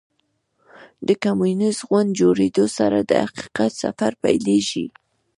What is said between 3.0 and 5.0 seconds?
د حقیقت سفر پیلېږي.